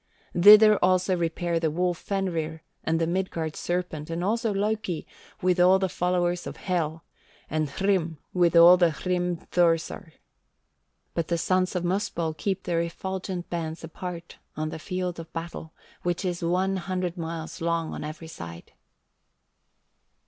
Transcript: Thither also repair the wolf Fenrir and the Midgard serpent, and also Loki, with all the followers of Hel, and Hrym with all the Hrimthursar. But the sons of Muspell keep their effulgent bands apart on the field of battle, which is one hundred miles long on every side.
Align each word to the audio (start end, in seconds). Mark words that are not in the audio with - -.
Thither 0.35 0.83
also 0.83 1.15
repair 1.15 1.59
the 1.59 1.69
wolf 1.69 1.99
Fenrir 1.99 2.63
and 2.83 2.99
the 2.99 3.05
Midgard 3.05 3.55
serpent, 3.55 4.09
and 4.09 4.23
also 4.23 4.51
Loki, 4.51 5.05
with 5.43 5.59
all 5.59 5.77
the 5.77 5.89
followers 5.89 6.47
of 6.47 6.57
Hel, 6.57 7.03
and 7.51 7.67
Hrym 7.69 8.17
with 8.33 8.55
all 8.55 8.77
the 8.77 8.89
Hrimthursar. 8.89 10.13
But 11.13 11.27
the 11.27 11.37
sons 11.37 11.75
of 11.75 11.83
Muspell 11.85 12.33
keep 12.35 12.63
their 12.63 12.81
effulgent 12.81 13.47
bands 13.51 13.83
apart 13.83 14.37
on 14.57 14.69
the 14.69 14.79
field 14.79 15.19
of 15.19 15.31
battle, 15.33 15.71
which 16.01 16.25
is 16.25 16.43
one 16.43 16.77
hundred 16.77 17.15
miles 17.15 17.61
long 17.61 17.93
on 17.93 18.03
every 18.03 18.27
side. 18.27 18.71